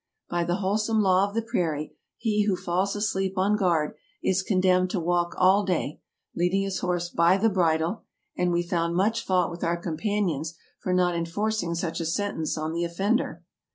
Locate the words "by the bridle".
7.09-8.05